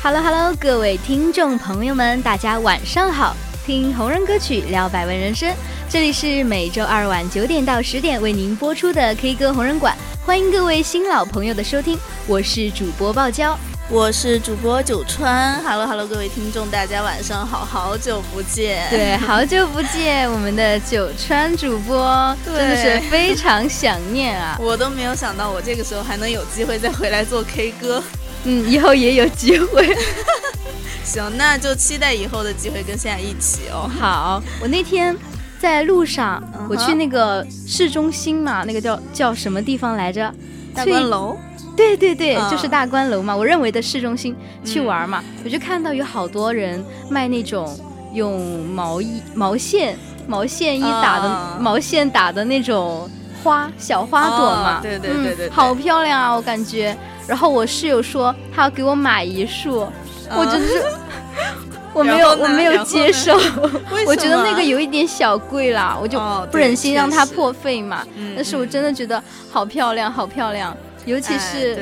[0.00, 3.34] Hello Hello，各位听众朋友们，大家晚上好！
[3.66, 5.52] 听红人歌曲聊百味人生，
[5.90, 13.58] 这里是每周二晚九点到十点为您播出的 K 歌红人馆，欢迎各位新老朋友的收听，我是主播爆娇，
[13.90, 15.60] 我是主播九川。
[15.64, 24.56] Hello Hello，各位听众，大家晚上好，好久不见，对，好久不见，我们的九川主播真的是非常想念啊！
[24.62, 28.02] 我都没有想到，我这个时候还能有机会再回来做 K 歌。
[28.48, 29.94] 嗯，以后也有机会。
[31.04, 33.90] 行，那就期待以后的机会跟现在一起哦。
[34.00, 35.14] 好，我那天
[35.60, 40.32] 在路上，我去那个市中心嘛，那个叫叫什么地方来着？
[40.74, 41.36] 大观楼。
[41.76, 43.36] 对对对，就是大观楼嘛。
[43.36, 44.34] 我认为的市中心
[44.64, 47.78] 去玩嘛，我就看到有好多人卖那种
[48.14, 53.08] 用毛衣、毛线、毛线衣打的毛线打的那种
[53.48, 54.80] 花小花朵嘛。
[54.82, 56.96] 对对对对，好漂亮啊，我感觉。
[57.26, 59.86] 然后我室友说他要给我买一束，
[60.36, 60.82] 我真是
[61.94, 63.34] 我没有我没有接受，
[64.06, 66.18] 我觉得那个有一点小贵啦，我就
[66.50, 68.02] 不忍心让它破费嘛。
[68.36, 70.76] 但是我真的觉得好漂亮，好漂亮，
[71.06, 71.78] 尤其是。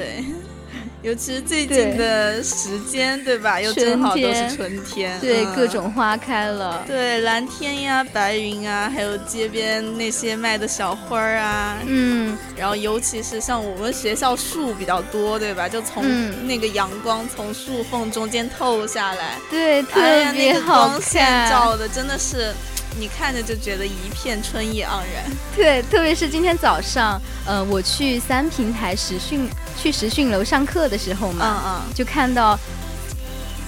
[1.03, 3.61] 尤其是最近的时间，对吧？
[3.61, 6.83] 又正好都是春天，对，各种花开了。
[6.87, 12.37] 对，蓝天呀，白云啊，还有街边那些卖的小花儿啊，嗯。
[12.57, 15.69] 然后，尤其是像我们学校树比较多，对吧？
[15.69, 16.03] 就从
[16.47, 20.01] 那个阳光从树缝中间透下来，对，特
[20.33, 20.89] 别好看。
[20.89, 22.53] 光线照的真的是。
[22.99, 25.25] 你看着就觉得一片春意盎然。
[25.55, 32.59] 对，特别是今天早上，呃，我去三平台实训，去实训楼上课的时候嘛，嗯嗯，就看到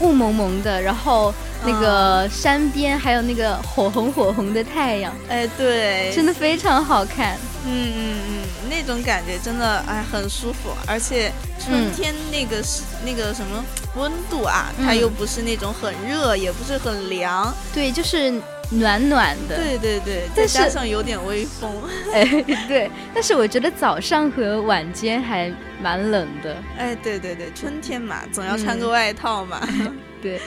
[0.01, 1.35] 雾蒙蒙的，然后
[1.65, 7.37] 那个山边还有那个火红火红的太阳，哎，对，真的非常好看。
[7.67, 11.31] 嗯嗯嗯，那种感觉真的哎很舒服，而且
[11.63, 13.63] 春天那个是那个什么
[13.97, 18.33] 温度啊，它又不是那种很热，也不是很凉，对，就是。
[18.71, 21.71] 暖暖的，对对对，再加上有点微风，
[22.13, 22.25] 哎，
[22.69, 29.67] 对，但是我觉得早上和晚间还蛮冷的，哎，对对对，春天嘛，总要穿个外套嘛，
[30.23, 30.41] 对。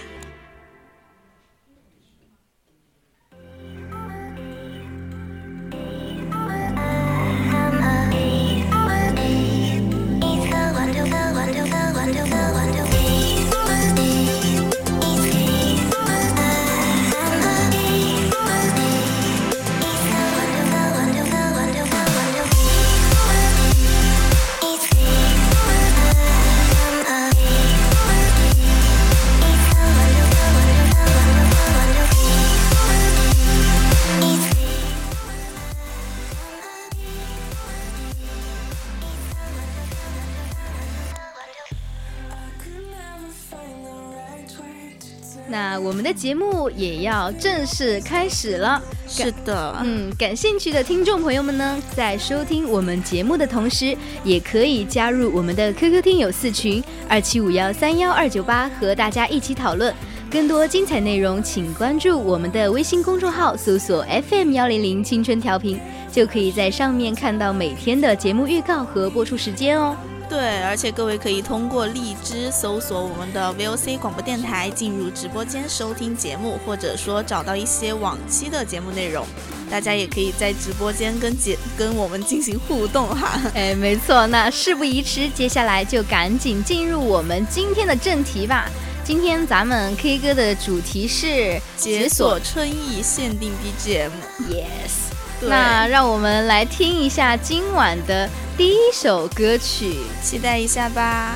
[45.84, 48.82] 我们的节目也要正式开始了。
[49.08, 59.94] 是的，嗯，感兴趣的听众朋友们呢，在收听我们节目的同时，也可以加入我们的 QQ 听友四群二七五幺三幺二九八，和大家一起讨论。
[60.30, 65.78] 更多精彩内容，请关注我们的微信公众号，搜索 FM 幺零零青春调频，
[66.10, 69.94] 就可以在上面看到每天的节目预告和播出时间哦。
[70.32, 79.26] 对，而且各位可以通过荔枝搜索我们的 VOC 广播电台，进入直播间收听节目，或者说找到一些往期的节目内容。
[79.70, 83.42] 大家也可以在直播间跟节跟我们进行互动哈。
[83.54, 88.70] 哎，没错，那事不宜迟，接下来就赶紧进入我们今天的正题吧。
[89.04, 94.12] 今天咱们 K 歌的主题是解锁春意限定 BGM。
[94.50, 95.11] Yes，
[95.42, 101.36] 那让我们来听一下今晚的第一首歌曲，期待一下吧。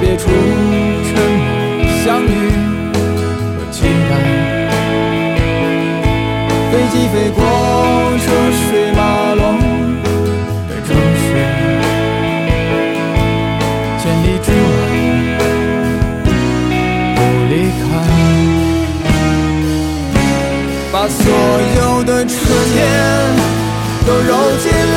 [0.00, 1.46] 别处沉默
[2.04, 2.26] 相遇
[3.56, 3.76] 和期
[4.08, 4.12] 待，
[6.70, 7.42] 飞机飞过
[8.18, 9.00] 车水马
[9.34, 9.42] 龙
[10.68, 11.26] 的城市，
[13.98, 14.76] 千里之外
[17.16, 17.18] 不
[17.50, 17.84] 离开，
[20.92, 21.20] 把所
[21.76, 22.34] 有的春
[22.72, 22.76] 天
[24.06, 24.30] 都揉
[24.62, 24.96] 进了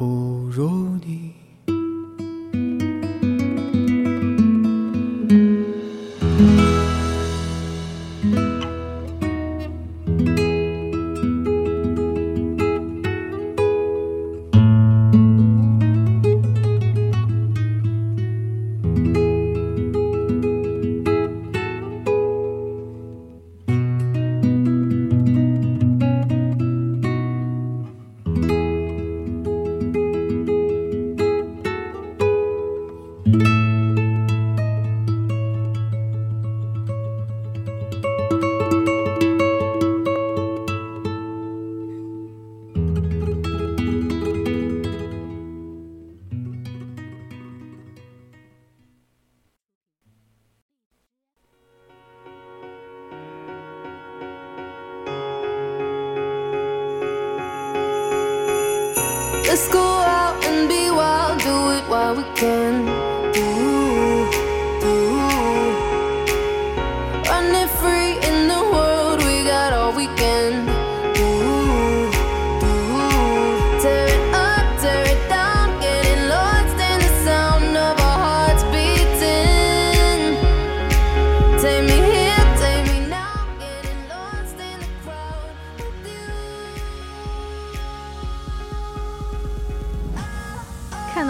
[0.00, 1.29] 不如你。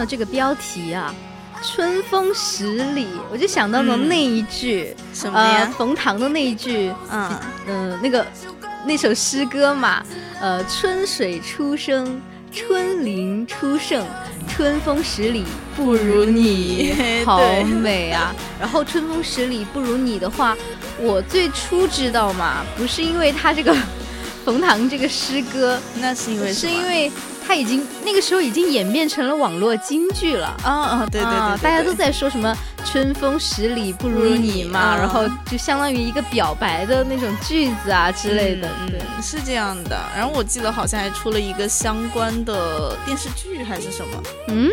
[0.05, 1.15] 这个标题啊，
[1.63, 5.73] 春风十里，我就想到了那一句什么呀？
[5.77, 8.27] 冯唐的那一句，嗯嗯， 那个
[8.85, 10.03] 那首诗歌嘛，
[10.41, 14.07] 呃，春水初生，春林初盛，
[14.49, 15.45] 春风十里
[15.77, 16.95] 不如你，
[17.27, 18.35] 好美啊！
[18.59, 20.57] 然后春风十里不如你的话，
[20.99, 23.77] 我最初知道嘛，不是因为他这个
[24.47, 27.13] 冯唐这个诗歌，那是因为是因为。
[27.51, 30.57] 他已经那个时候已经演变成了网络京剧了。
[30.63, 40.01] 啊啊对对对，大家都在说什么春风十里不如你嘛，然后就相当于一个表白的那种句子啊之类的，对，是这样的。
[40.15, 44.71] 然后我记得好像还出了一个相关的电视剧还是什么，嗯？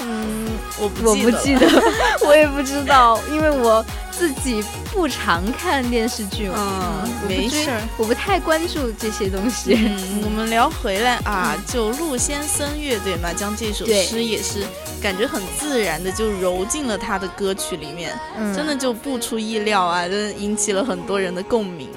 [0.00, 0.35] 嗯，
[0.78, 1.66] 我我不记得，
[2.26, 3.84] 我也不知道，因为我。
[4.18, 9.74] 自己不常看电视剧嘛，嗯，没事儿，我不太关注这些东西。
[9.76, 14.64] 嗯， 我们聊回来啊，就陆先生乐队嘛，将这首诗也是
[15.02, 18.18] 感觉很自然的就揉进了他的歌曲里面，
[18.56, 21.90] 真的就不出意料啊，真的引起了很多人的共鸣。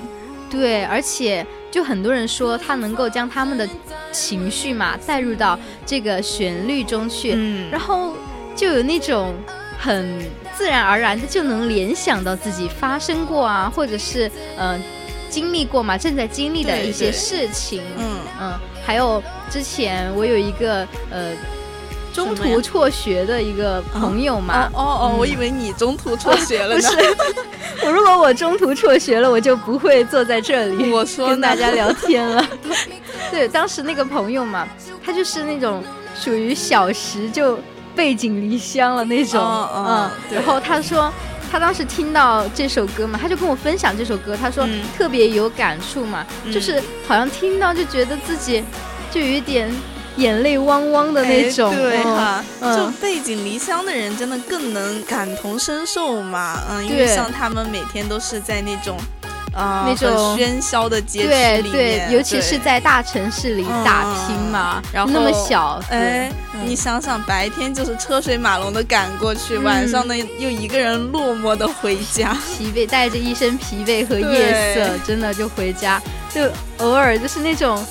[0.50, 3.66] 对，而且就很多人说他能够将他们的
[4.12, 8.14] 情绪嘛带入到这个旋律中去，嗯，然后
[8.60, 9.34] 就有那种
[9.78, 10.20] 很。
[10.58, 14.78] 自然而然的就能联想到自己发生过啊，或者是呃
[15.30, 17.82] 经历过嘛，正在经历的一些事情。
[17.98, 21.32] 嗯嗯，还有之前我有一个呃
[22.14, 24.70] 中途辍学的一个朋友嘛。
[24.74, 26.82] 哦哦，我以为你中途辍学了呢。
[27.80, 32.46] 不是，我如果我中途辍学了，我就不会坐在这里 我说跟大家聊天了。
[33.32, 34.68] 对，当时那个朋友嘛，
[35.06, 35.82] 他就是那种
[36.14, 37.58] 属于小时就。
[38.00, 39.44] 背井离乡了那种，
[39.76, 41.12] 嗯，然后他说，
[41.52, 44.66] 他当时听到这首歌嘛，他就跟我分享这首歌，他说
[44.98, 48.64] 特别有感触嘛，就是好像听到就觉得自己
[49.12, 49.70] 就有一点
[50.16, 58.98] 眼泪汪汪的那种，对哈，就背井离乡的人真的更能感同身受嘛，嗯，因为像他们每天都是在那种。
[59.54, 66.32] 啊，那种喧嚣的街区里面，尤其是在大城市里打拼嘛，然后那么小，哎，
[66.64, 76.02] 你想想，白天就是车水马龙的赶过去，晚上呢又一个人落寞的回家， 疲惫带着一身疲惫和夜色，真的就回家，
[76.34, 76.42] 就
[76.78, 77.84] 偶尔就是那种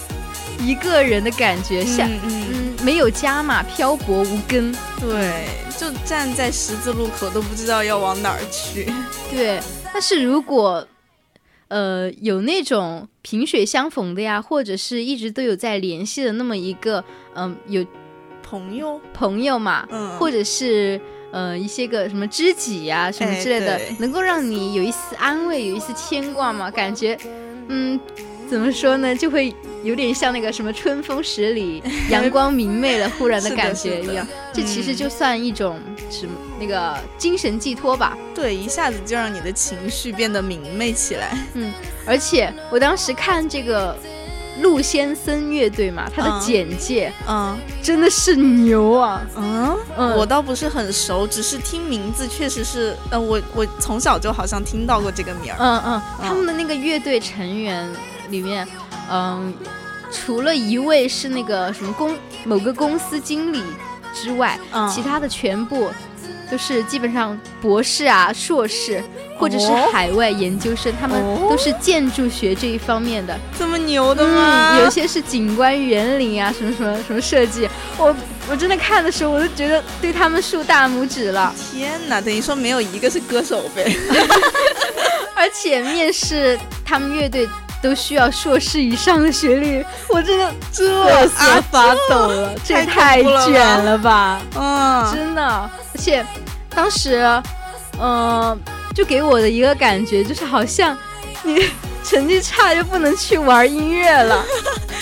[0.60, 5.46] 一个人的感觉，像嗯没有家嘛，漂泊无根，对，
[5.76, 8.92] 就站在十字路口都不知道要往哪儿去，
[9.30, 9.60] 对，
[9.92, 10.86] 但是如果。
[11.68, 17.84] 呃，有那种萍水相逢的呀，或者是一直都有在联系的那么一个，嗯，有
[18.42, 27.16] 朋友朋友嘛，嗯，或者是呃一些个什么知己呀什么之类的，能够让你有一丝安慰，有一丝牵挂嘛，感觉，
[27.68, 27.98] 嗯。
[28.48, 29.14] 怎么说呢？
[29.14, 34.26] 就会有点像那个什么春风十里， 阳光明媚了，忽然的感觉一样。
[34.54, 38.16] 这其实就算一种什么那个精神寄托吧。
[38.34, 41.36] 对，一下子就让你的情绪变得明媚起来。
[41.54, 41.72] 嗯，
[42.06, 43.96] 而且我当时看这个
[44.60, 49.20] 陆先森乐队嘛，他的简介，嗯，真的是牛啊。
[49.36, 55.56] 嗯嗯，我倒不是很熟，只是听名字确实是，呃，我我从小就好像听到过这个名儿。
[55.58, 57.88] 嗯嗯，他们的那个乐队成员。
[58.30, 58.68] 里面，
[59.10, 59.54] 嗯，
[60.12, 63.62] 除了一位是那个什么公某个公司经理
[64.12, 64.60] 之外，
[64.94, 65.90] 其他的全部
[66.50, 69.02] 都是基本上博士啊、硕士，
[69.38, 73.38] 或者是海外研究生，他们都是建筑学这一方面的。
[73.58, 74.78] 这么牛的吗？
[74.80, 77.68] 有些是景观园林啊，什么什么什么设计。
[77.96, 78.14] 我
[78.50, 81.54] 我真的看的时候，我都觉得对他们竖大拇指了。
[81.72, 83.96] 天哪，等于说没有一个是歌手呗？
[85.36, 87.48] 而且面试他们乐队。
[87.80, 94.42] 都需要硕士以上的学历，我真的瑟瑟发抖了，这也太卷了吧！
[94.56, 96.24] 嗯，真的，而且
[96.70, 97.20] 当时，
[98.00, 98.56] 嗯，
[98.94, 100.96] 就给我的一个感觉就是，好像
[101.42, 101.68] 你
[102.04, 104.44] 成绩差就不能去玩音乐了，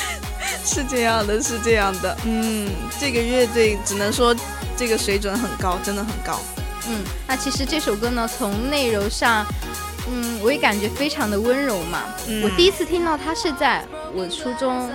[0.64, 2.16] 是这样的，是这样的。
[2.24, 4.34] 嗯，这个乐队只能说
[4.74, 6.40] 这个水准很高，真的很高。
[6.88, 9.44] 嗯，那其实这首歌呢，从内容上。
[10.08, 12.04] 嗯，我也感觉非常的温柔嘛。
[12.42, 13.84] 我第一次听到它是在
[14.14, 14.88] 我初中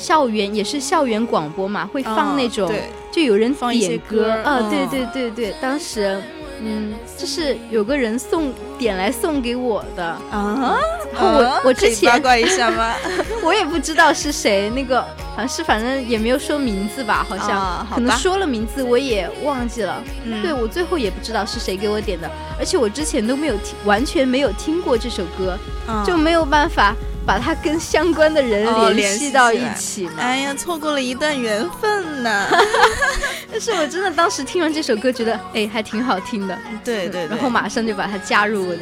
[0.00, 2.72] 校园，也是校园广播嘛，会放那种，
[3.12, 4.30] 就有人点歌。
[4.42, 6.20] 啊，对对对对，当时。
[6.62, 10.78] 嗯，就是有个人送点来送给我的啊，
[11.10, 12.92] 然后我我之前八卦一下吗？
[13.42, 20.04] 我也不知道是谁，那个好像是反正也没有说名字吧，好像可能说了名字我也忘记了。
[20.42, 25.56] 对我最后也不知道是谁给我点的，而且我之前都没有听，完全没有听过这首歌，
[26.04, 26.94] 就没有办法。
[27.30, 28.66] 把它跟相关的人
[28.96, 30.14] 联系到一起嘛？
[30.18, 32.48] 哎呀，错过了一段缘分呢。
[33.48, 36.58] 但 是我真的当时听完这首歌，觉得哎，还挺好听的。
[36.82, 37.28] 对对。
[37.28, 38.80] 然后马上就把它加入我的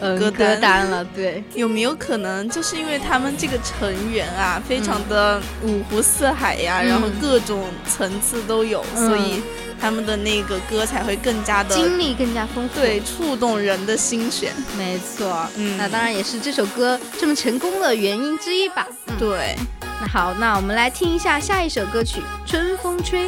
[0.00, 1.04] 呃歌单了。
[1.04, 1.42] 对。
[1.54, 9.42] 有没有可能就是因为他们这个成员啊，非常的五湖四海呀，然后各种层次都有，所以。
[9.80, 14.52] 他们的那个歌才会更加的经历更加丰富，对，触动人的心弦。
[14.76, 18.84] 没错，嗯，那当然也是这首歌这么成功的原因之一吧。
[19.20, 19.56] 对，
[20.00, 22.18] 那好，那我们来听一下下一首歌曲
[22.50, 23.26] 《春风吹》。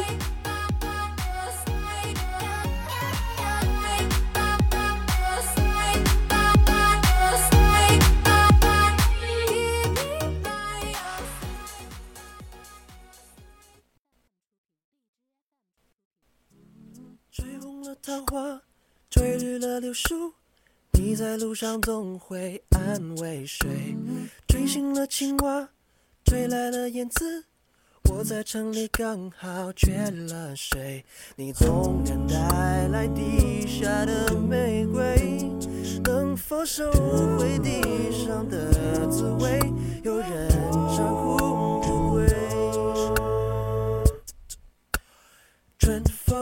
[18.11, 18.61] 桃花
[19.09, 20.33] 吹绿了柳树，
[20.91, 23.95] 你在路上总会安慰谁？
[24.49, 25.69] 吹醒了青蛙，
[26.25, 27.45] 吹来了燕子，
[28.09, 31.05] 我在城里刚好缺了谁？
[31.37, 35.49] 你总能带来地下的玫瑰，
[36.03, 36.91] 能否收
[37.39, 39.57] 回地上的滋味？
[40.03, 40.50] 有人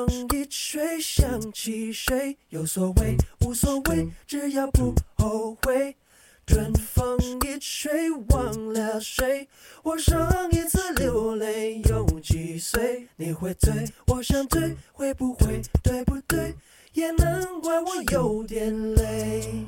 [0.08, 2.38] 一吹，想起谁？
[2.50, 5.96] 有所谓，无所谓，只要不后悔。
[6.46, 9.48] 春风一吹，忘了谁？
[9.84, 13.08] 我上一次流泪有几岁？
[13.18, 13.72] 你会醉，
[14.08, 15.62] 我想醉，会不会？
[15.84, 16.56] 对不对？
[16.94, 19.66] 也难怪我有点累。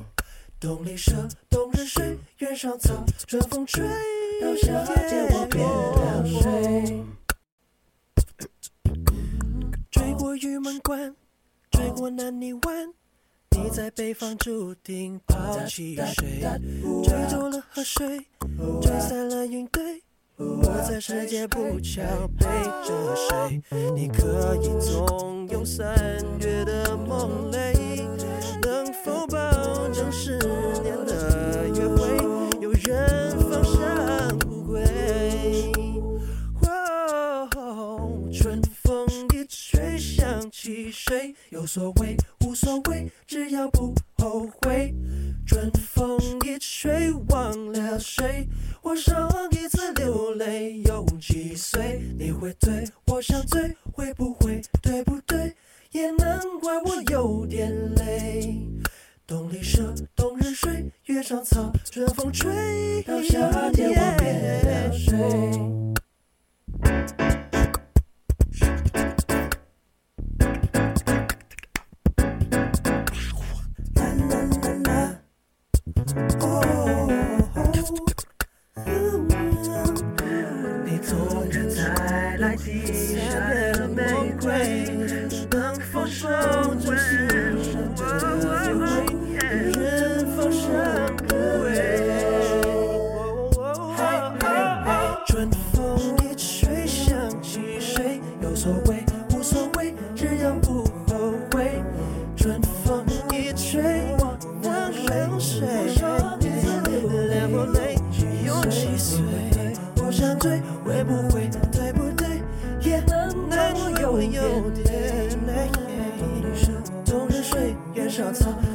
[0.58, 3.84] 冬里蛇，冬日睡，原上草，春风吹，
[4.40, 7.04] 到夏天我变了谁？
[10.22, 11.16] 过玉门关，
[11.72, 12.94] 追过南泥湾，
[13.50, 16.40] 你在北方注定抛弃谁？
[17.02, 18.20] 追走了河水，
[18.80, 20.00] 追散了云堆，
[20.36, 22.00] 我在世界不巧
[22.38, 22.46] 背
[22.86, 23.60] 着谁？
[23.96, 25.92] 你可以纵有三
[26.38, 28.06] 月的梦泪，
[28.62, 29.36] 能否保
[29.88, 30.38] 证十
[30.84, 31.01] 年
[40.72, 41.34] 想起谁？
[41.50, 44.94] 有所谓，无所谓，只要不后悔。
[45.46, 48.48] 春风一吹，忘了谁？
[48.80, 52.00] 我上一次流泪有几岁？
[52.18, 54.62] 你会醉，我想醉，会不会？
[54.80, 55.54] 对不对？
[55.90, 58.58] 也难怪我有点累。
[59.26, 65.12] 冬里蛇，冬日睡，月上草，春风吹到夏天我变了谁？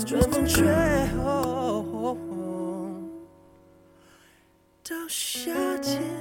[0.05, 0.65] 春风吹
[4.83, 6.16] 到夏天。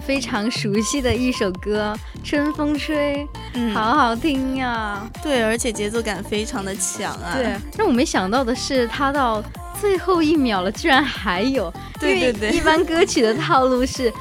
[0.00, 1.96] 非常熟悉的一首歌
[2.28, 3.16] 《春风吹》，
[3.54, 5.08] 嗯，好好听呀。
[5.22, 7.34] 对，而且节奏感非常的强啊。
[7.36, 9.40] 对，让我没想到的是，他到
[9.80, 11.72] 最后一秒了，居然还有。
[12.00, 12.50] 对对对。
[12.50, 14.12] 一般歌曲的套路是，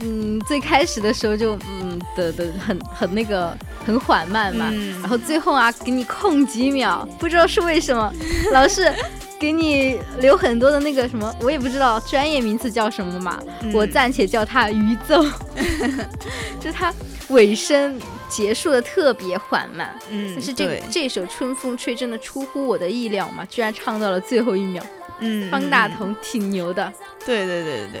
[0.00, 8.12] 嗯，最开始的时候就嗯的的很很那个很缓慢嘛，然后最后啊给你空几秒，不知道是为什么，
[8.52, 8.90] 老是。
[9.38, 13.42] 给你留很多的那个什么，我也不知道专业名词叫什么嘛，
[13.72, 15.24] 我暂且叫它余奏，
[16.60, 16.92] 就它
[17.28, 24.82] 尾声结束的特别缓慢，嗯，但是这这首《春风吹》真的出乎我的意料嘛，居然唱到了最后一秒，
[25.20, 26.92] 嗯，方大同挺牛的，
[27.24, 28.00] 对对对对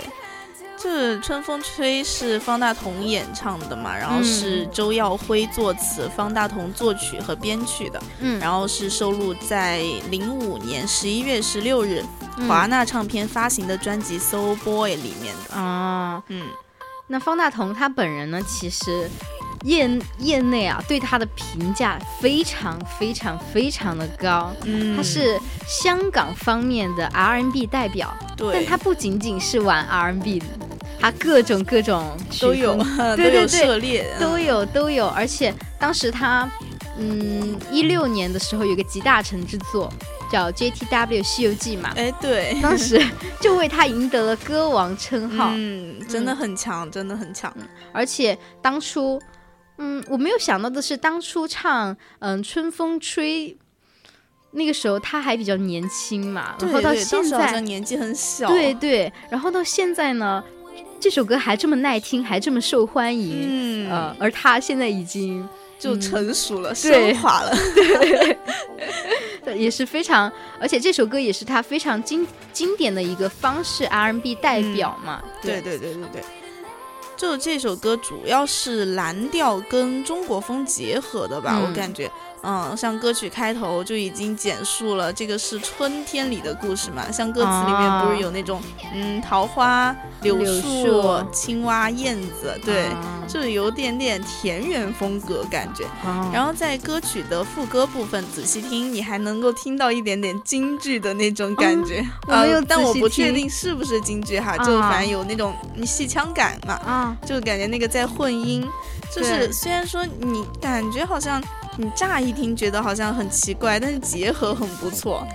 [0.84, 9.78] 是《春风吹》是方大同演唱的嘛，然后是周耀辉作词，方大同作曲和编曲的，嗯，然后是收录在
[10.10, 12.04] 零五年十一月十六日
[12.46, 15.54] 华纳唱片发行的专辑《Soul Boy》里面的。
[15.56, 16.48] 啊，嗯，
[17.06, 19.08] 那方大同他本人呢，其实
[19.64, 30.46] 业业内啊对他的评价非常非常非常的高，嗯，他是香港方面的 R&B 代表，对，但他不仅仅是玩 R&B 的。
[31.00, 32.76] 他各种各种都有，
[33.16, 36.48] 对对对，涉猎都有都有，而且当时他，
[36.96, 39.92] 嗯，一六年的时候有个集大成之作
[40.30, 42.98] 叫《JTW 西游记》嘛，哎对，当时
[43.38, 47.54] 就为他赢得了歌王称号，嗯，真的很强，真的很强，
[47.92, 49.20] 而且当初，
[49.78, 53.50] 嗯，我没有想到的是，当初唱嗯《春风吹》
[54.52, 60.42] 那个时候他还比较年轻嘛，然后到现在年纪很小，对对，然后到现在呢。
[61.00, 65.46] 这首歌还这么耐听，还这么受欢迎，嗯，而他现在已经
[65.78, 67.54] 就成熟了，升华了，
[69.44, 76.24] 对，也是非常，而且这首歌也是他非常经经典的一个方式 R&B 代表嘛，对对对对对，
[77.24, 82.10] 就这首歌主要是蓝调跟中国风结合的吧，我感觉。
[82.44, 87.10] 嗯，像歌曲开头就已经简述了这个是春天里的故事嘛。
[87.10, 88.60] 像歌词里面不是有那种
[88.94, 92.86] 嗯桃花、柳树、青蛙、燕子，对，
[93.26, 95.84] 就有点点田园风格感觉。
[96.32, 102.00] 然后在歌曲的副歌部分仔细听，你还能够听到一点点京剧的那种感觉。
[102.28, 105.54] 啊，但我不确定是不是京剧哈，就反正有那种
[105.86, 106.74] 戏腔感嘛。
[106.74, 108.68] 啊，就感觉那个在混音，
[109.14, 111.42] 就是虽然说你感觉好像。
[111.76, 115.26] 你乍一听觉得好像很奇怪，但是结合很不错。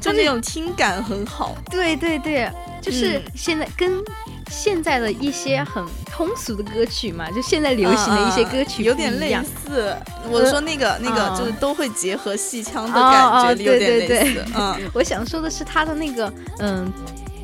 [0.00, 1.56] 就那种听感很好。
[1.70, 3.92] 对对对，就是现在跟
[4.48, 9.96] 现在的一些很通俗的歌曲嘛，就现在流行的一些歌曲有点类似。
[10.30, 14.44] 我说那个那个就是都会结合戏腔的感觉，有点类似。
[14.54, 16.92] 嗯，我想说的是他的那个嗯。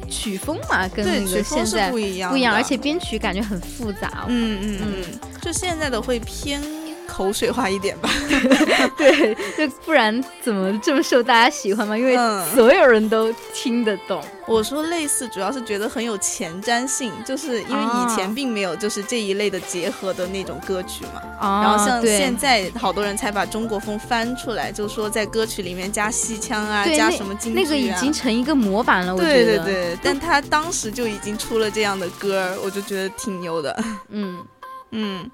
[0.06, 4.26] 曲风嘛，跟那个现在不一样，不一样，而且编曲感觉很复杂。
[4.28, 6.62] 嗯嗯嗯，就现在的会偏。
[7.06, 8.08] 口水化一点吧，
[8.96, 11.96] 对，就不然怎么这么受大家喜欢嘛？
[11.96, 12.16] 因为
[12.54, 14.22] 所有人都听得懂。
[14.46, 21.22] 我说类似，主要是觉得很有前瞻性，就是因为以前并没有就是这一类的结合的那种歌曲嘛。
[21.40, 27.62] 然后像现在好多人才把中国风翻出来，就是说在歌曲里面加戏腔啊，加什么京剧啊。
[27.62, 29.32] 那个已经成一个模板了，我觉得。
[29.34, 33.84] 对对对，但他当时就已经出了这样的歌，我就觉得挺牛的。
[34.10, 34.44] 嗯
[34.92, 35.30] 嗯。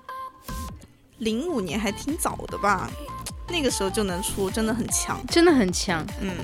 [1.20, 2.90] 零五年还挺早的吧，
[3.48, 6.34] 那个时候就能出，真的很强，真的很强，嗯。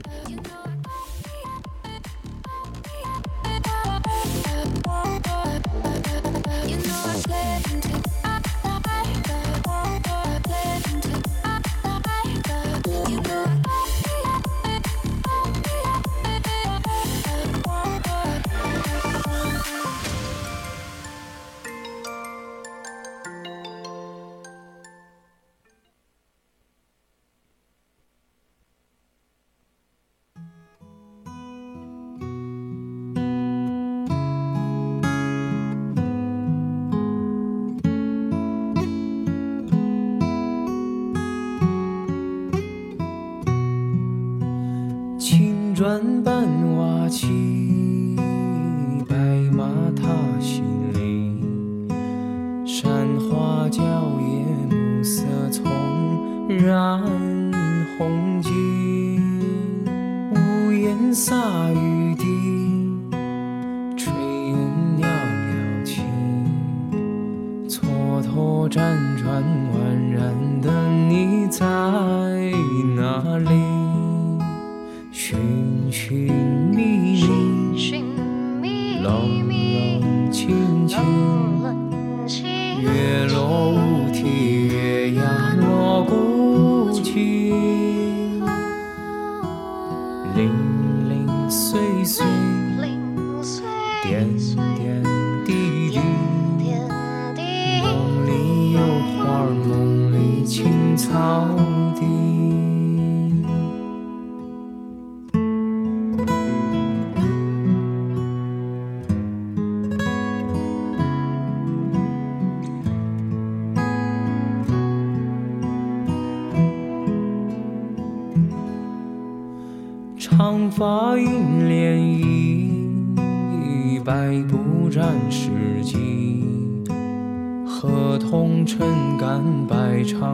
[45.86, 47.45] 转半瓦起，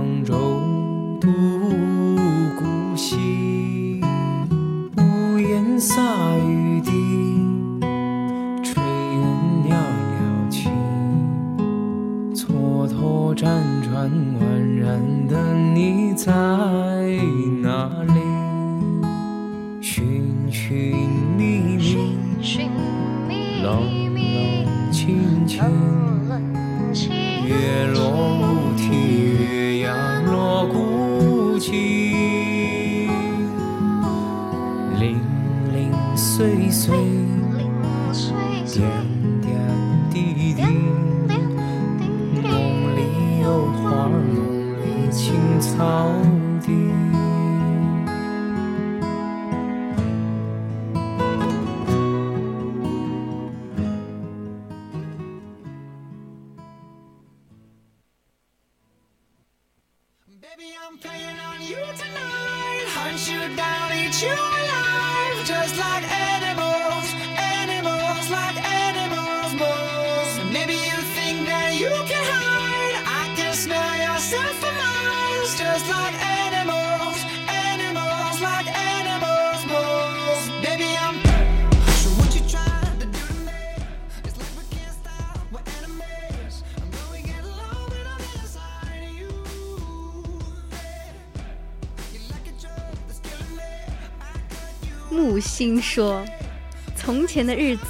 [0.02, 0.34] 摆长舟，
[1.20, 1.28] 渡
[2.58, 4.00] 古稀。
[4.96, 6.02] 屋檐洒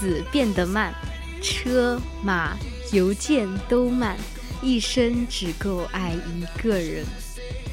[0.03, 0.93] 子变得慢，
[1.41, 2.57] 车马
[2.93, 4.17] 邮件都慢，
[4.61, 7.07] 一生只够爱一个人。”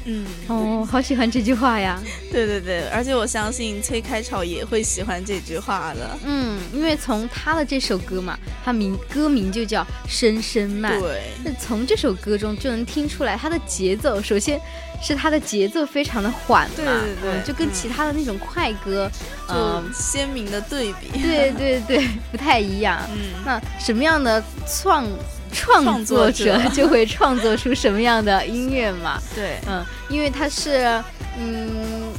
[0.04, 2.00] 嗯，哦，好喜欢这句话呀！
[2.32, 6.18] 对对对，而且我相信崔开超也会喜欢这句话的。
[6.24, 10.98] 嗯，因为从他的这首歌嘛，他名歌名就叫《声声慢》。
[11.00, 14.58] 对，那从这首歌中就能听出来，它的节奏，首先
[15.02, 19.10] 是它的节奏非常的缓嘛，对对对，就跟其他的那种快歌，
[19.48, 21.08] 就鲜明的对比。
[21.20, 23.00] 对对对，不太一样。
[23.12, 25.06] 嗯，那什么样的创？
[25.52, 29.20] 创作者就会创作出什么样的音乐嘛？
[29.34, 31.02] 对，嗯，因为他是，
[31.38, 32.12] 嗯，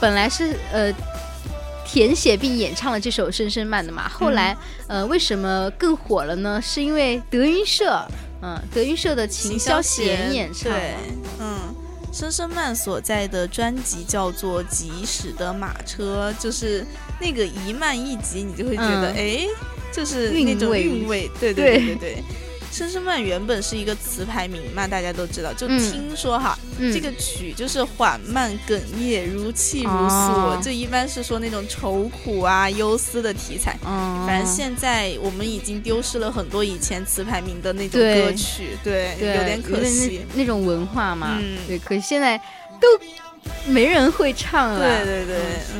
[0.00, 0.92] 本来是呃
[1.84, 6.60] 填写并演唱了这首《声声慢》的嘛，后来呃为什么更火了呢？
[6.62, 8.06] 是因为德云社，
[8.42, 10.94] 嗯，德云社的秦霄贤演唱，对，
[11.40, 11.74] 嗯，
[12.16, 16.84] 《声声慢》所在的专辑叫做《疾驶的马车》，就是
[17.20, 19.46] 那个一慢一急，你就会觉得哎。
[19.92, 22.24] 就是那种韵味，对对对对对。
[22.70, 25.50] 声声慢原本是一个词牌名嘛，大家都知道。
[25.54, 26.56] 就听说哈，
[26.92, 33.74] 这个曲就是缓慢哽咽，如泣如诉，就一般是说那种愁苦啊、忧思的题材。
[33.82, 40.20] 反正现在我们已经丢失了很多以前词牌名的那种歌曲，对，有点可惜。
[40.34, 42.38] 那种文化嘛，对，可惜现在
[42.78, 42.86] 都
[43.64, 44.78] 没人会唱了。
[44.78, 45.36] 对对对，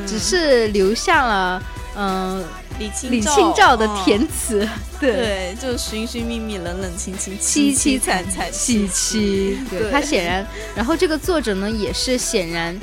[0.07, 1.63] 只是留下了
[1.97, 2.43] 嗯。
[2.79, 4.67] 李清李清照的填词，
[5.01, 9.59] 对，就寻寻觅觅，冷冷清清，凄凄惨惨戚戚。
[9.69, 12.79] 对他显然，然后这个作者呢，也是显然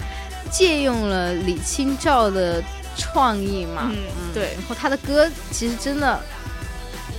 [0.52, 2.62] 借用了李清照的
[2.98, 3.90] 创意嘛。
[3.92, 3.98] 嗯，
[4.34, 4.54] 对。
[4.54, 6.20] 然后他的歌其实真的，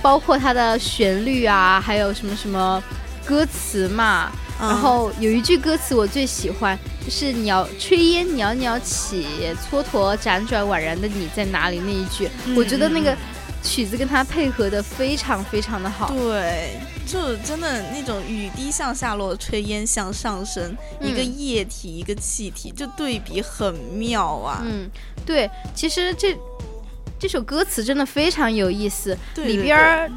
[0.01, 2.81] 包括他的旋律啊，还有什么什么
[3.25, 4.31] 歌词嘛。
[4.59, 9.27] 然后有一句歌词我最喜欢，就是鸟炊烟袅袅起，
[9.69, 13.15] 蹉跎辗转宛然的你在哪里那一句，我觉得那个
[13.63, 16.11] 曲子跟它配合的非常非常的好。
[16.11, 24.63] 对，就真的那种雨滴向下落，炊烟向上升，一个液体一个气体，就对比很妙啊。
[24.65, 24.89] 嗯，
[25.23, 26.35] 对，其实这
[27.19, 30.11] 这首歌词真的非常有意思，里边儿。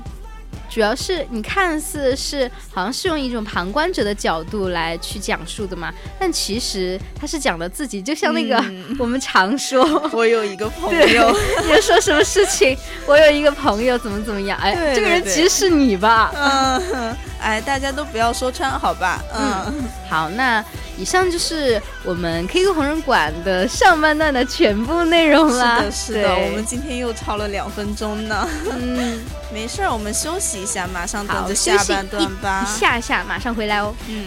[0.71, 8.57] 主要是你看似是好像是用一种旁观者的角度来去讲述的嘛，但其实他是讲的自己，就像那个
[8.99, 16.33] 我们常说， 我有一个朋友，你说什么事情，我有一个朋友怎么怎么样，哎，这个人其实是你吧？
[16.37, 19.23] 嗯，哎，大家都不要说穿，好吧？
[19.35, 20.65] 嗯，好，那。
[20.99, 25.91] 以上就是我们 K 歌红人馆的上半段的全部内容了。
[25.91, 28.47] 是的，是的，我们今天又超了两分钟呢。
[28.71, 29.19] 嗯，
[29.51, 32.67] 没事儿，我们休息一下，马上等着下半段吧。
[32.67, 33.95] 下下，马上回来哦。
[34.09, 34.27] 嗯。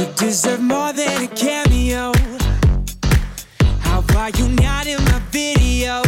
[0.00, 2.12] You deserve more than a cameo.
[3.80, 6.00] How are you not in my video?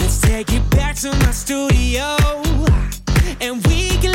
[0.00, 2.16] Let's take it back to my studio.
[3.42, 4.12] And we can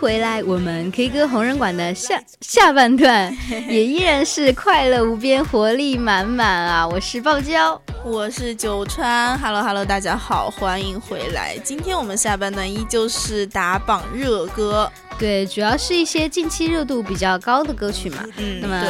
[0.00, 3.30] 回来，我们 K 歌红人馆的下下半段
[3.68, 6.88] 也依然是快乐无边，活力满满啊！
[6.88, 7.78] 我是爆娇。
[8.02, 11.54] 我是九川，Hello Hello，大家好，欢迎回来。
[11.58, 18.24] 今天我们下半段依旧是打榜热歌，对，主要是一些近期热度比较高的歌曲嘛。
[18.38, 18.82] 嗯，那么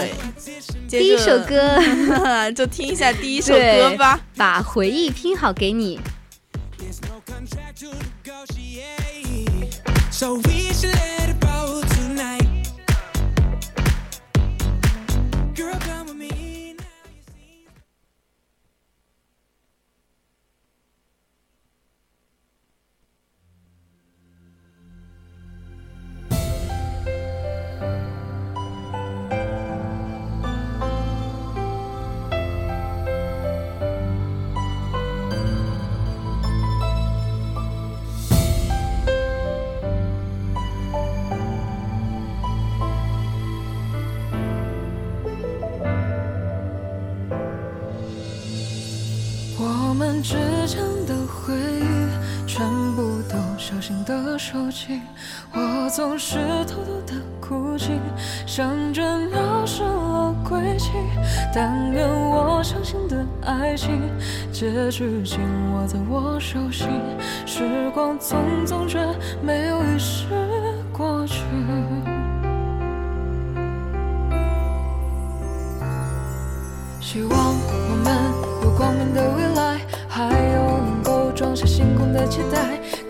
[0.88, 1.76] 对，第一首歌
[2.54, 5.98] 就听一下第一首歌吧，把回忆拼好给你。
[10.20, 11.39] So we should let it
[50.11, 50.34] 们之
[50.66, 55.00] 间的回忆，全部都小心的收起。
[55.52, 56.36] 我总是
[56.66, 57.92] 偷偷的哭泣，
[58.44, 60.90] 想着鸟失了轨迹。
[61.54, 64.02] 但愿我相信的爱情，
[64.52, 65.38] 结局紧
[65.72, 66.88] 握在我手心。
[67.46, 68.98] 时光匆匆，却
[69.40, 70.24] 没有遗失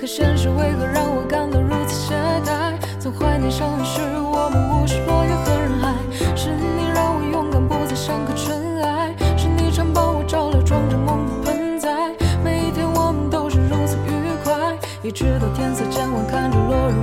[0.01, 2.73] 可现实为何让我感到如此懈怠？
[2.99, 5.93] 总怀念相遇时，我们无视落叶和人海。
[6.35, 9.15] 是你让我勇敢，不再像个尘埃。
[9.37, 12.17] 是你常帮我照料，装着梦的盆栽。
[12.43, 16.95] 每一天我们都是如此愉快，一直到天色渐晚，看着落日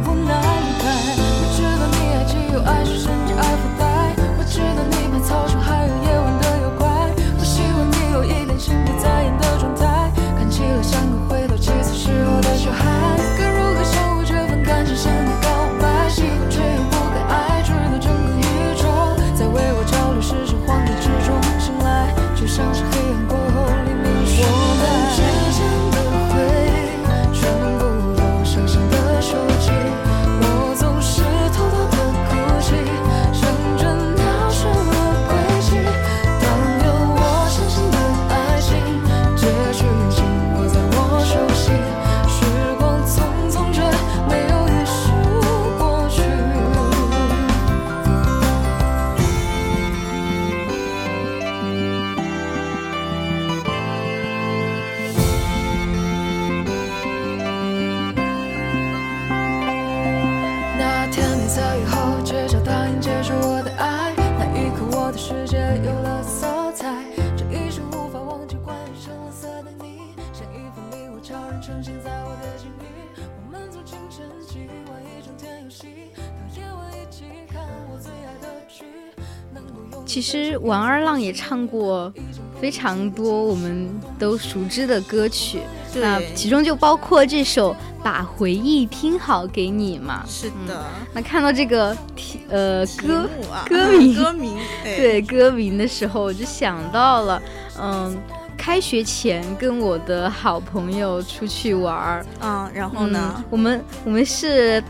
[80.05, 82.11] 其实王二浪也唱过
[82.59, 85.59] 非常多我们都熟知的歌曲，
[85.93, 90.23] 那其中就包括这首《把回忆听好给你》嘛。
[90.25, 97.41] 是的，那看到这个题呃歌啊歌名歌名， 哎对歌名的时候，我就想到了，
[97.79, 98.17] 嗯，
[98.57, 103.43] 开学前跟我的好朋友出去玩儿，嗯，然后呢嗯？
[103.51, 104.81] 我们我们是，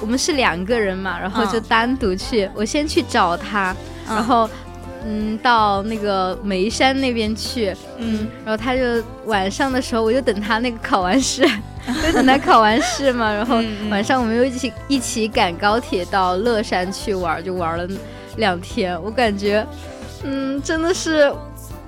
[0.00, 3.74] 我们是两个人嘛，然后就嗯单独去，我先去找他，
[4.08, 4.48] 嗯然后。
[5.02, 8.82] 嗯，到那个眉山那边去，嗯，然后他就
[9.24, 11.40] 晚上的时候，我就等他那个考完试，
[12.04, 17.88] 就等他考完试嘛，然后晚上我们又一起一起赶高铁到乐山去玩，就玩了
[18.36, 18.94] 两天。
[19.02, 19.66] 我感觉，
[20.22, 21.32] 嗯，真的是，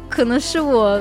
[0.09, 0.99] 可能是我，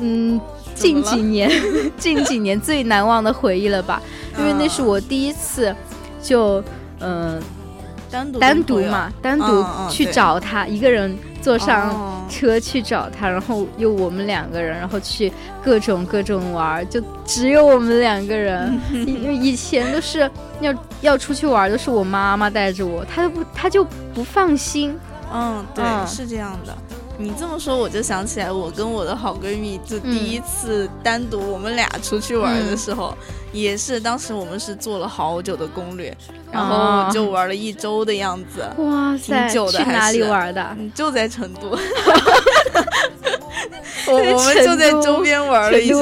[0.00, 0.40] 嗯，
[0.74, 1.50] 近几年
[1.98, 4.00] 近几年最难忘的回忆了吧，
[4.38, 5.76] 因为那是我第一次
[6.26, 6.62] 就，
[7.00, 7.40] 嗯、
[8.10, 18.76] 单独单独嘛，单独去找他，一个人坐上哦车去找他，然后又我们两个人，然后去各种各种玩儿，就只有我们两个人。
[18.92, 20.28] 因为以前都是
[20.60, 24.98] 要要出去玩儿，都是我妈妈带着我，她都不她就不放心。
[25.32, 26.76] 嗯，对，嗯是这样的。
[27.18, 33.16] 你这么说，我就想起来，我跟我的好闺蜜，就第一次单独我们俩出去玩的时候，
[33.52, 36.14] 也是当时我们是做了好久的攻略，
[36.52, 38.68] 然哦后就玩了一周的样子。
[38.78, 40.76] 哇塞，挺久的还去哪里是玩的？
[40.78, 41.78] 嗯，就在成都，
[44.12, 46.00] 我我们就在周边玩了一周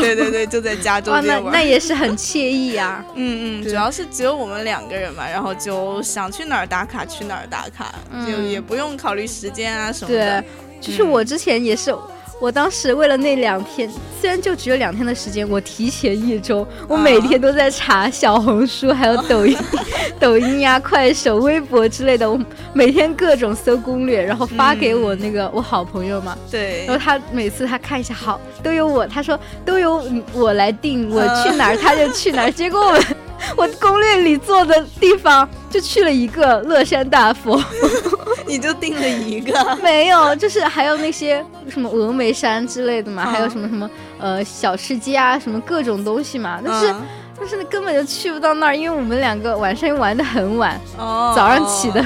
[0.00, 1.52] 对对对，就在家周边玩。
[1.52, 3.04] 那也是很惬意啊。
[3.14, 7.94] 嗯嗯，主要是只有我们两个人嘛，然后就想去哪儿打卡去哪儿打卡，
[8.26, 10.44] 就嗯也不用考虑时间啊什么的对的。，
[10.80, 11.94] 就是我之前也是，
[12.38, 19.56] 我当时为了那两天，虽然就只有两天的时间，我提前一周，我每天都在查小红书，还有抖音、
[20.20, 22.38] 抖音呀、快手、微博之类的，我
[22.74, 26.36] 每天各种搜攻略，然后发给我那个、我好朋友嘛。
[26.50, 26.84] 对。
[26.86, 32.50] 然后他每次他看一下，好，都由我，他说都由我来定，我去哪儿他就去哪儿。
[32.50, 32.98] 结果我
[33.56, 37.62] 我攻略里做的地方就去了一个乐山大佛。
[38.46, 46.60] 你就定了一个， 没有，就是还有那些什么峨眉山之类的嘛，嗯还有什么什么呃小吃街啊，什么各种东西嘛。
[46.64, 47.02] 但是、嗯
[47.38, 52.02] 但是根本就去不到那儿，因为我们两个晚上又玩的很晚，哦，早上起的，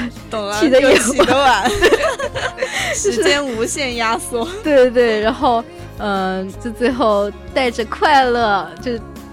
[0.59, 1.71] 起的也又起得晚，
[2.93, 4.45] 时间无限压缩。
[4.61, 5.63] 对对对，然后
[5.99, 8.91] 嗯、就最后带着快乐就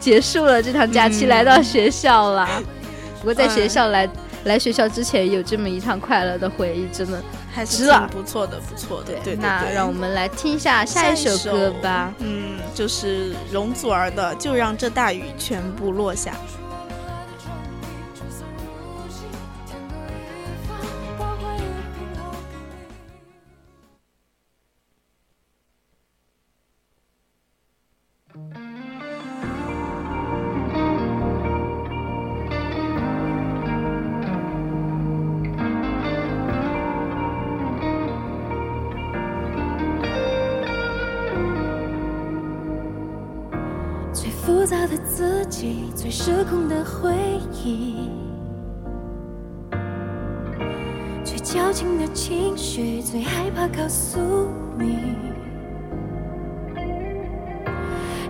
[0.08, 2.48] 结束了这趟假期，嗯来到学校了。
[3.20, 4.08] 不过在学嗯校来、
[4.44, 9.12] 来学校之前有这么一趟快乐的回忆，真的还是挺不错的，不错的。
[9.22, 12.14] 对，那让我们来听一下下一首歌吧。
[12.20, 16.30] 嗯，就是容祖儿的《就让这大雨全部落下》。
[45.08, 47.12] 自己最失控的回
[47.64, 48.10] 忆，
[51.24, 54.20] 最矫情的情绪，最害怕告诉
[54.78, 55.16] 你，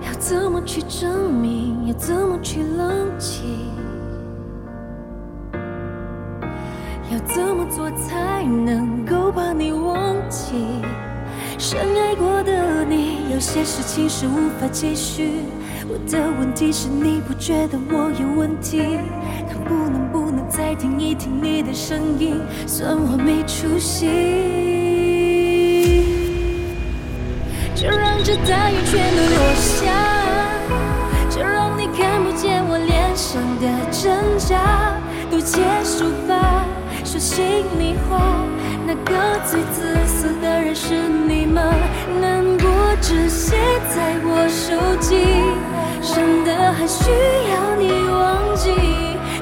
[0.07, 3.45] 要怎么去证明，要怎么去冷静，
[7.11, 10.55] 要怎么做才能够把你忘记？
[11.59, 15.43] 深爱过的你，有些事情是无法继续。
[16.07, 18.99] 的问题是，你不觉得我有问题？
[19.53, 24.07] 可不能不能再听一听你的声音，算我没出息。
[27.75, 29.85] 就让这大雨全都落下，
[31.31, 34.99] 就让你看不见我脸上的挣扎，
[35.31, 36.65] 都结束吧。
[37.05, 37.45] 说心
[37.79, 38.45] 里话，
[38.87, 41.63] 那个最自私的人是你吗？
[42.21, 42.69] 难过
[43.01, 43.57] 只写
[43.95, 45.17] 在我手机。
[46.01, 48.71] 真的还需要你忘记？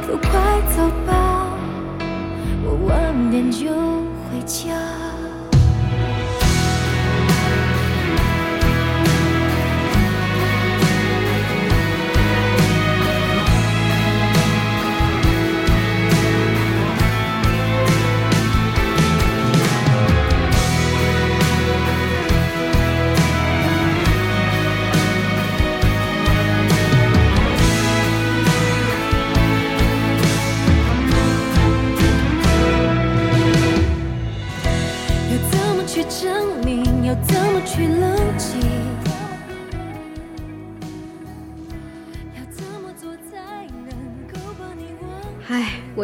[0.07, 0.31] 都快
[0.77, 1.49] 走吧，
[2.65, 3.67] 我晚点就
[4.31, 4.96] 回家。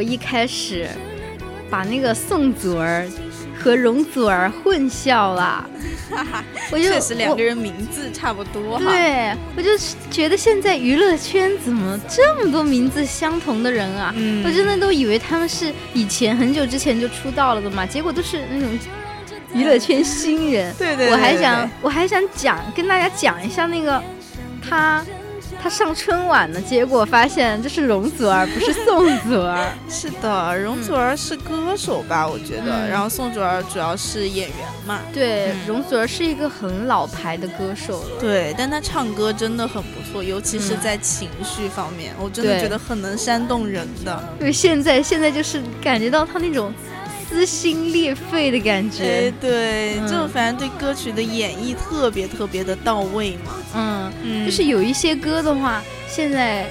[0.03, 0.89] 一开始
[1.71, 3.07] 把那个宋祖儿
[3.59, 5.65] 和容祖儿混淆了，
[6.73, 8.91] 我就确实两个人名字差不多哈。
[8.91, 9.71] 对，我就
[10.11, 14.13] 觉得现在娱乐圈怎么这么多名字相同的人啊？
[14.45, 18.69] 我真的都以为他们是以前很久之前就出道了的嘛，结果都是那种
[19.55, 20.75] 娱乐圈新人。
[20.75, 24.03] 对对，我还想我还想讲跟大家讲一下那个
[24.69, 25.05] 他。
[25.63, 29.73] 他上春晚呢，结果发现这是容祖儿，不是宋祖儿。
[29.89, 32.27] 是的，容祖儿是歌手吧？
[32.27, 34.99] 我觉得，然后宋祖儿主要是演员嘛。
[35.13, 38.19] 对，容祖儿是一个很老牌的歌手了。
[38.19, 44.21] 对，但她唱歌真的很不错，尤其是在情绪方面，我真的觉得很能煽动人的。
[44.41, 46.73] 对现在现在就是感觉到她那种。
[47.29, 56.67] 撕心裂肺的感觉，对，就反正对歌曲的演绎特别特别的到位嘛，嗯，就是有一些歌的话，现在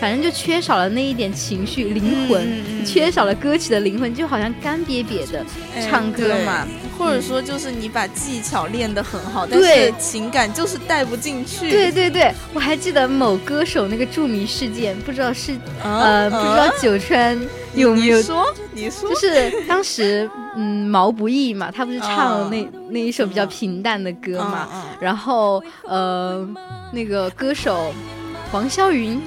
[0.00, 5.44] 反正就缺少了那一点情绪灵魂，缺少了歌曲的灵魂，就好像干瘪瘪的
[5.88, 6.66] 唱歌嘛，
[6.98, 11.70] 或者说就是你把技巧练得很好，但是情感就是带不进去。
[11.70, 17.38] 对对对，我还记得某歌手那个著名事件，不知道是呃，不知道九川。
[17.74, 18.44] 有没有说？
[18.72, 24.68] 你说就是当时，嗯，毛不易嘛，他不是唱了那那一首比较平淡的歌嘛，
[25.00, 26.46] 然后呃，
[26.92, 27.94] 那个歌手
[28.50, 29.18] 黄霄云，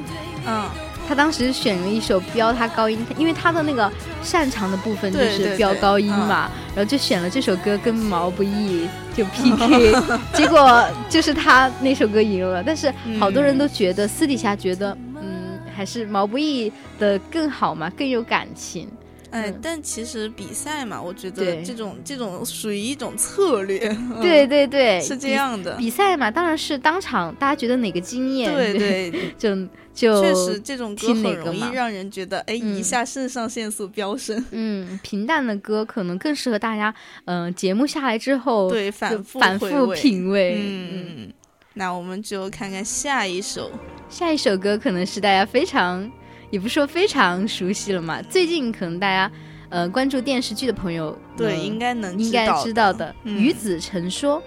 [0.45, 0.63] 嗯，
[1.07, 3.91] 他当时选了一首飙他高音，因为他的那个
[4.21, 9.93] 擅长的部分就是飙高音嘛，然后就选了这首歌跟毛不易就 PK，
[10.33, 14.97] 结果就是他那首歌赢了，但是好多人都觉得私底下觉得。
[15.21, 15.35] 嗯
[15.75, 18.87] 还是毛不易的更好嘛，更有感情。
[19.29, 23.77] 哎，但其实比赛嘛，我觉得这种这种属于一种策略。
[24.23, 25.75] 对对对，是这样的。
[25.75, 29.53] 比赛嘛，当然是当场大家觉得哪个惊艳，对对， 就
[29.95, 34.43] 就确实这种歌很容易让人觉得，哎，一下肾上腺素飙升。
[34.51, 36.93] 嗯，平淡的歌可能更适合大家，
[37.23, 40.57] 嗯，节目下来之后对反复反复品味。
[40.59, 41.33] 嗯嗯。
[41.77, 43.71] 那我们就看看下一首，
[44.09, 46.09] 下一首歌可能是大家非常，
[46.51, 48.21] 也不说非常熟悉了嘛。
[48.21, 49.31] 最近可能大家，
[49.69, 54.37] 呃，关注电视剧的朋友，对，应该能应该知道的《与子成说》。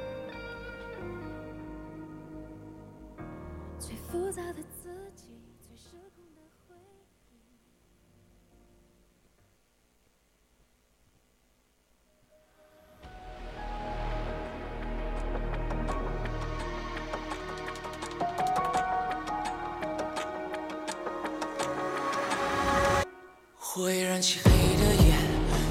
[23.78, 25.16] 会燃起黑的眼，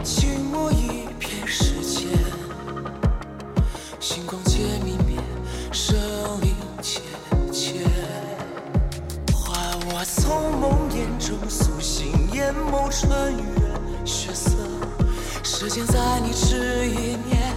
[0.01, 2.07] 静默一片时间。
[3.99, 5.19] 星光皆泯灭，
[5.73, 5.93] 生
[6.39, 7.01] 灵渐
[7.51, 7.83] 渐。
[9.33, 14.51] 换我从梦魇中苏醒，眼眸穿越血色。
[15.43, 17.53] 时间在你这一念，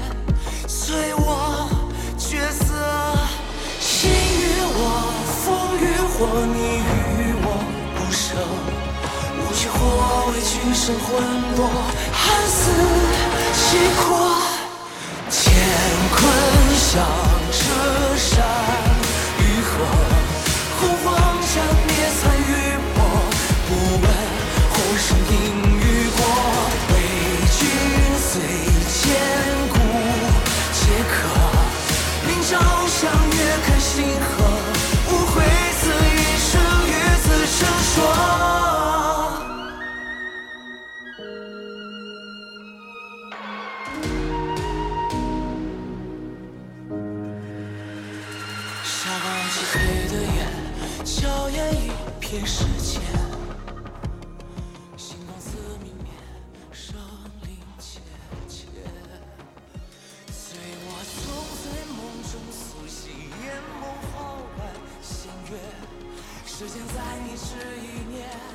[0.66, 1.70] 随我
[2.18, 2.74] 绝色。
[3.78, 6.59] 心与我，风与火，你
[7.22, 7.46] 与我
[7.94, 8.80] 不舍。
[10.63, 11.09] 无需或为君生魂
[11.57, 11.59] 魄，
[12.13, 12.61] 寒死
[13.55, 13.61] 契
[13.97, 14.05] 阔。
[15.31, 15.41] 乾
[16.13, 16.19] 坤
[16.77, 16.89] 响
[17.53, 17.59] 彻
[18.17, 18.29] 山
[19.39, 19.71] 与河，
[20.81, 21.07] 洪荒
[21.41, 21.55] 将
[21.87, 21.91] 灭
[22.21, 22.51] 残与
[22.95, 22.97] 破。
[23.69, 23.71] 不
[24.03, 24.05] 问
[24.71, 25.35] 红尘因
[25.79, 25.83] 与
[26.17, 26.19] 果，
[26.91, 26.95] 为
[27.57, 27.59] 君
[28.19, 28.31] 虽
[28.89, 28.95] 千
[29.69, 29.75] 古
[30.73, 31.13] 皆可。
[32.27, 32.51] 明朝
[32.87, 32.99] 相
[33.31, 34.29] 约看星河，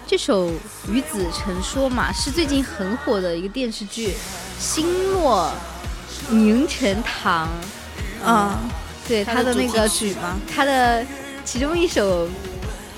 [0.08, 0.48] 这首
[0.88, 4.12] 《与子成说》嘛，是最近很火的一个电视剧
[4.58, 5.52] 《星落
[6.30, 7.50] 凝成糖》
[8.26, 8.58] 啊，
[9.06, 10.38] 对他的那个曲吗？
[10.50, 11.06] 他的
[11.44, 12.30] 其中一首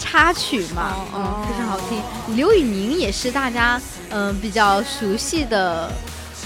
[0.08, 2.02] 插曲嘛，嗯，非常好听。
[2.36, 3.80] 刘宇宁也是大家
[4.10, 5.92] 嗯比较熟悉的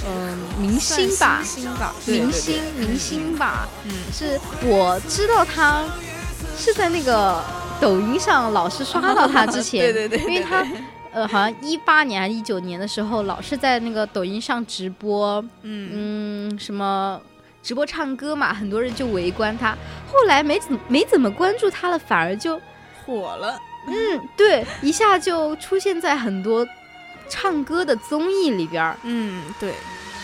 [0.08, 1.94] 嗯明星吧，明星吧。
[2.08, 5.84] 明星明星吧，嗯，是我知道他
[6.58, 7.42] 是在那个。
[7.82, 10.64] 抖音上老是刷到他之前， 对对对，因为他，
[11.12, 17.20] 呃，好像一八年还是一九年的时候，老是在那个抖音上直播，嗯什么
[17.64, 19.72] 直播唱歌嘛，很多人就围观他。
[20.06, 22.62] 后来没怎没怎么关注他了，反而就
[23.06, 23.60] 火了。
[23.88, 26.68] 嗯，对，一下就出现在很多
[27.30, 28.98] 唱歌的综艺里边儿。
[29.04, 29.74] 嗯，对。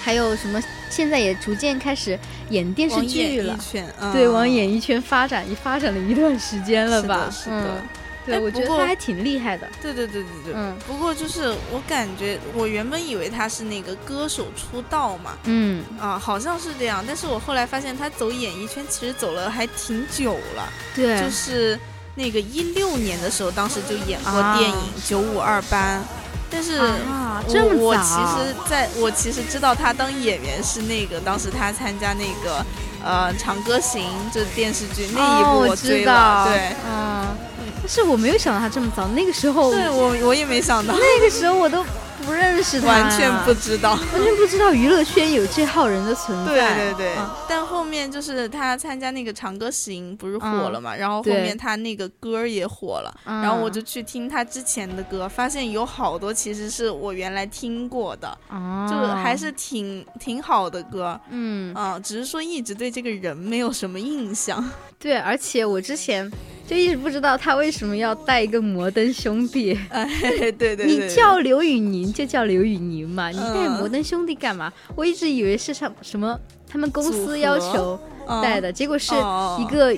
[0.04, 0.62] 还有什么？
[0.90, 2.18] 现在也逐渐开始
[2.50, 3.60] 演电视剧了，
[4.00, 7.30] 嗯、对，往演艺圈发展，也发展了一段时间了吧？
[7.30, 7.82] 是的，
[8.26, 9.68] 对，我觉得他还挺厉害的。
[9.82, 10.74] 对对对对对，嗯。
[10.88, 17.04] 不过就是我感觉，我原本以为他是那个歌手出道嘛，嗯啊，好像是这样。
[17.06, 20.70] 但是我后来发现，他走演艺圈其实走了还挺久了。
[20.96, 21.78] 对，就是
[22.18, 24.76] 那个一六年的时候，当时就演过电影
[25.10, 26.00] 《九五二班》。
[26.50, 32.66] 但是我我其实在我其实知道他当演员是那个当时他参加那个
[33.04, 34.04] 呃《长歌行》
[34.34, 37.28] 这电视剧那一部我追了，对，嗯，
[37.82, 41.86] 但是我没有想到他这么早，那个时候对我我也没想到，那个时候我都。
[42.26, 46.54] 不认识他，完全不知道，完全不知道娱乐圈有这号人的存在。
[46.54, 47.16] 对对对，
[47.48, 58.38] 但后面就是他参加那个《长歌行》不是火了嘛，然后后面他那个歌也火了，然后我就去听他之前的歌，发现有好多其实是我原来听过的，
[58.90, 61.20] 就还是挺挺好的歌。
[61.30, 64.64] 嗯啊，只是说一直对这个人没有什么印象。
[65.00, 66.32] 对，而且我之前。
[66.68, 69.80] 就一直不知道他为什么要带一个摩登兄弟。
[69.90, 70.06] 哎，
[70.60, 74.72] 对对，你叫刘宇宁就叫刘宇宁嘛，你带摩登兄弟干嘛？
[74.96, 78.00] 我一直以为是上什么他们公司要求
[78.42, 79.14] 带的，结果是
[79.60, 79.96] 一个。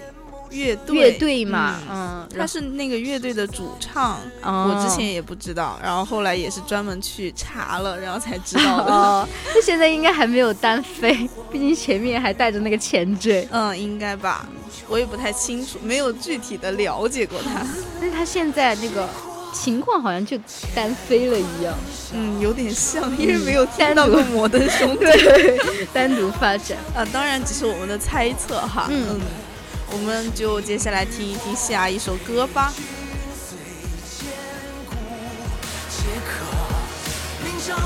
[0.52, 8.92] 乐队乐队嘛，嗯，他是那个乐队的主唱，我之前也不知道，然后后来也是专门去查了，然后才知道的。
[8.92, 13.48] 哦，他现在应该还没有单飞，毕竟前面还带着那个前缀。
[13.52, 14.50] 嗯，应该吧，
[14.88, 17.64] 我也不太清楚，没有具体的了解过他。
[18.02, 19.08] 但他现在那个
[19.52, 20.38] 情况好像就
[20.76, 21.74] 单飞了一样。
[22.14, 25.06] 嗯，有点像，因为没有听到过摩登兄弟
[25.94, 26.78] 单独发展。
[26.96, 28.88] 啊，当然只是我们的猜测哈。
[28.90, 29.20] 嗯。
[29.92, 32.72] 我们就接下来听一听下一首歌吧。
[37.66, 37.80] 装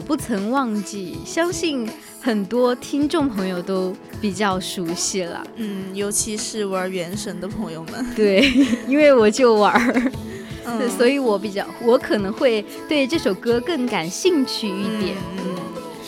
[0.00, 1.86] 我不曾忘记，相信
[2.22, 5.46] 很多听众朋友都比较熟悉了。
[5.56, 8.06] 嗯，尤其是玩原神的朋友们。
[8.16, 8.50] 对，
[8.88, 10.10] 因为我就玩儿，
[10.96, 15.14] 所以我比较，我可能会对这首歌更感兴趣一点。
[15.36, 15.49] 嗯。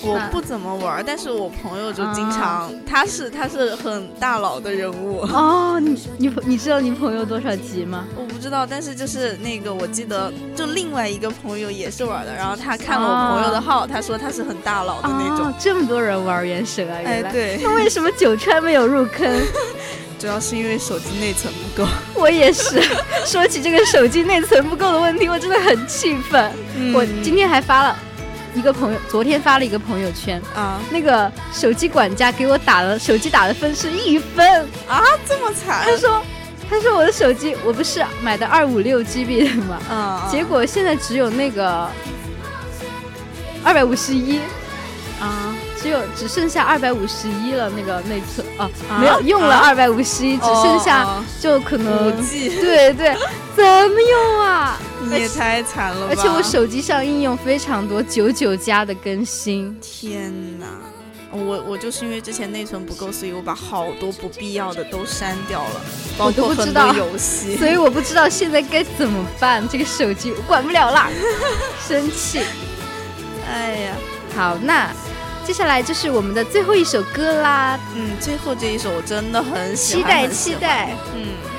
[0.03, 5.78] 我不怎么玩，但是我朋友就经常，他是他是很大佬的人物哦。
[5.80, 8.05] 你你你知道你朋友多少级吗？
[8.16, 15.53] 我不知道，但是就是那个我记得，就另外一个朋友也是玩的，然后他看了我朋友的号，他说他是很大佬的那种。
[15.59, 17.61] 这么多人玩原神啊，原来对。
[17.62, 19.30] 那为什么九川没有入坑？
[20.18, 21.88] 主要是因为手机内存不够。
[22.14, 22.80] 我也是，
[23.26, 26.53] 说起这个手机内存不够的问题，我真的很气愤。
[26.94, 27.96] 我今天还发了。
[28.55, 34.62] 一个朋友昨天发了一个朋友圈啊，那个手机管家给我打了手机打的分是一分。
[34.86, 35.84] 啊，这么惨。
[35.84, 36.22] 他说，
[36.68, 41.88] 他说我的手机我不是买的二五六 GB 的吗，嗯，结果现在只有那个
[43.64, 44.38] 二百五十一。
[45.20, 45.51] 啊。
[45.82, 48.70] 只有只剩下二百五十一了，那个内存啊，
[49.00, 52.12] 没有用了二百五十一，只剩下就可能
[52.60, 53.16] 对对，
[53.56, 54.78] 怎么用啊？
[55.02, 56.14] 你也太惨了吧！
[56.14, 59.76] 而且我手机上应用非常多，九九加的更新。
[59.80, 60.66] 天哪！
[61.32, 65.80] 我我就是因为之前内存不够，所以我把好多不必要的都删掉了，
[66.16, 67.56] 包括很多游戏。
[67.56, 71.10] 所以我不知道现在该怎么办，这个手机管不了啦，
[71.88, 72.40] 生气。
[73.50, 73.96] 哎呀，
[74.36, 74.88] 好那。
[75.45, 81.51] 接下来就是我们的最后一首歌啦，嗯，最后这一首我真的很喜欢，期待期待，嗯。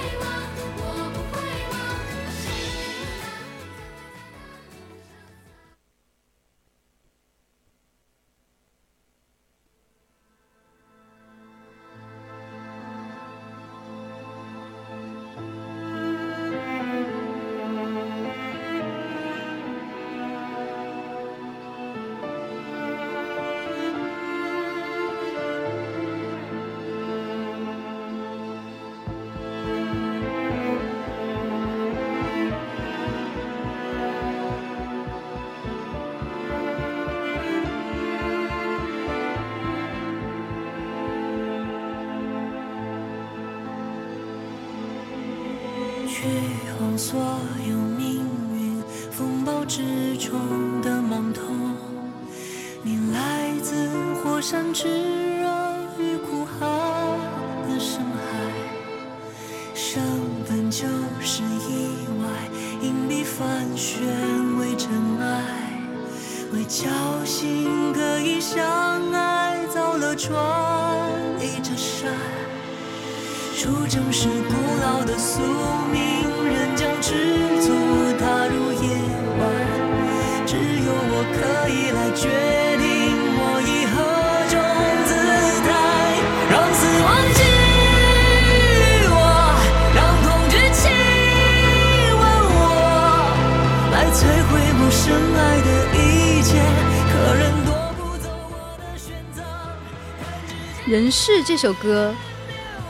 [100.86, 102.14] 人世这首歌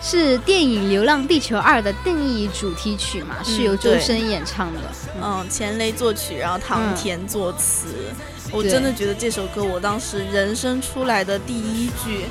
[0.01, 3.35] 是电影《流浪地球二》的定义主题曲嘛？
[3.43, 4.79] 是由周深演唱的。
[5.21, 7.87] 嗯，钱雷作曲，然后唐田作词。
[8.51, 12.25] 我真的觉得这首歌，我当时人生出来的第一句，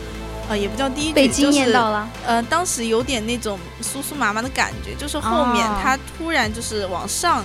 [0.48, 2.08] 呃，也不叫第一句，被惊艳到了。
[2.26, 7.44] 呃，当时有点那种酥酥麻麻的感觉，就是后面他突然就是往上。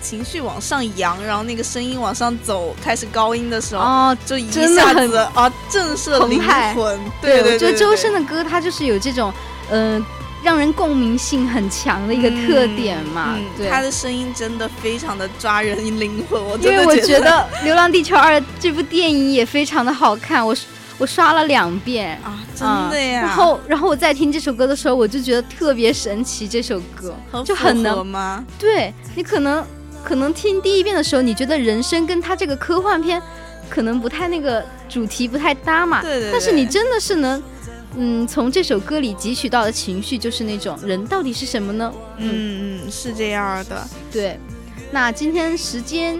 [0.00, 6.42] 情绪往上扬，然后那个声音往上走，开始高音的时候，哦，就一下子啊，震慑灵
[6.74, 6.98] 魂。
[7.20, 9.32] 对对对，就周深的歌，他就是有这种，
[9.70, 10.04] 嗯，
[10.42, 13.36] 让人共鸣性很强的一个特点嘛。
[13.56, 16.42] 对，他的声音真的非常的抓人灵魂。
[16.42, 20.56] 我因为我觉得《流浪地球二》这部电影也非常的好看，我
[20.98, 23.20] 我刷了两遍啊，真的呀。
[23.22, 28.44] 然后然后我在听这首歌的时候，我就觉得特别神奇，这首歌就很能吗？
[28.58, 29.64] 对你可能。
[30.08, 33.22] 可能听第一遍的时候，你觉得人生跟他这个科幻片
[33.68, 36.00] 可能不太那个主题不太搭嘛？
[36.00, 36.32] 对对。
[36.32, 37.42] 但是你真的是能，
[37.94, 41.92] 嗯，从这首歌里汲取到的情绪就是那种人到底是什么呢？
[42.16, 43.86] 嗯嗯，是这样的。
[44.10, 44.40] 对。
[44.90, 46.18] 那今天时间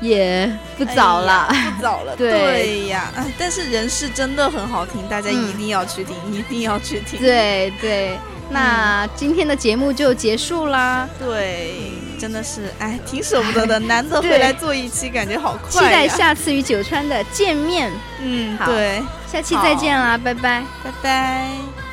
[0.00, 2.14] 也不早了，不早了。
[2.18, 7.20] 对呀，哎，但是人是真的很好听，大家一定要去听，一定要去听。
[7.20, 8.18] 对对。
[8.50, 11.08] 那今天的节目就结束啦。
[11.18, 11.92] 对。
[12.18, 15.70] 真的是，哎，挺舍不得的，难得回来做一期，感觉好快。
[15.70, 17.92] 期待下次与九川的见面。
[18.20, 21.87] 嗯，对，下期再见啦，拜拜，拜拜。